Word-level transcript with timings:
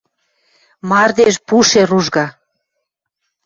Мардеж 0.89 1.35
пуше 1.47 1.81
ружга. 1.89 2.25